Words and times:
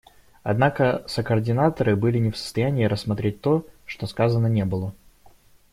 Однако 0.41 1.03
сокоординаторы 1.05 1.95
были 1.95 2.17
не 2.17 2.31
в 2.31 2.35
состоянии 2.35 2.85
рассмотреть 2.85 3.39
то, 3.39 3.67
что 3.85 4.07
сказано 4.07 4.47
не 4.47 4.65
было. 4.65 4.95